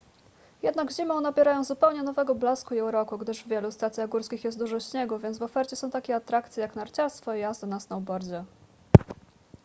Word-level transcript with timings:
jednak 0.61 0.91
zimą 0.91 1.21
nabierają 1.21 1.63
zupełnie 1.63 2.03
nowego 2.03 2.35
blasku 2.35 2.75
i 2.75 2.81
uroku 2.81 3.17
gdyż 3.17 3.43
w 3.43 3.47
wielu 3.47 3.71
stacjach 3.71 4.09
górskich 4.09 4.43
jest 4.43 4.59
dużo 4.59 4.79
śniegu 4.79 5.19
więc 5.19 5.37
w 5.37 5.41
ofercie 5.43 5.75
są 5.75 5.91
takie 5.91 6.15
atrakcje 6.15 6.61
jak 6.63 6.75
narciarstwo 6.75 7.35
i 7.35 7.39
jazda 7.39 7.67
na 7.67 7.79
snowboardzie 7.79 8.45